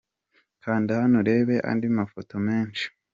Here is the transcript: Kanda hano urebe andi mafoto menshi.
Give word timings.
Kanda 0.63 0.91
hano 1.01 1.15
urebe 1.21 1.55
andi 1.69 1.87
mafoto 1.99 2.33
menshi. 2.47 2.85